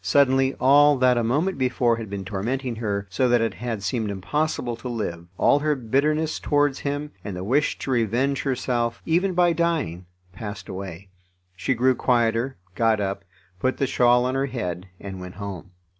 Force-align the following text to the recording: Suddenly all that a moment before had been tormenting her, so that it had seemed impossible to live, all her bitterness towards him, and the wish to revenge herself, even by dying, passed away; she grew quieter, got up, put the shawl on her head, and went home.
Suddenly 0.03 0.55
all 0.59 0.97
that 0.97 1.15
a 1.15 1.23
moment 1.23 1.59
before 1.59 1.97
had 1.97 2.09
been 2.09 2.25
tormenting 2.25 2.77
her, 2.77 3.05
so 3.11 3.29
that 3.29 3.39
it 3.39 3.53
had 3.53 3.83
seemed 3.83 4.09
impossible 4.09 4.75
to 4.77 4.89
live, 4.89 5.27
all 5.37 5.59
her 5.59 5.75
bitterness 5.75 6.39
towards 6.39 6.79
him, 6.79 7.11
and 7.23 7.35
the 7.37 7.43
wish 7.43 7.77
to 7.77 7.91
revenge 7.91 8.41
herself, 8.41 9.03
even 9.05 9.35
by 9.35 9.53
dying, 9.53 10.07
passed 10.33 10.67
away; 10.67 11.09
she 11.55 11.75
grew 11.75 11.93
quieter, 11.93 12.57
got 12.73 12.99
up, 12.99 13.23
put 13.59 13.77
the 13.77 13.85
shawl 13.85 14.25
on 14.25 14.33
her 14.33 14.47
head, 14.47 14.87
and 14.99 15.19
went 15.21 15.35
home. 15.35 15.69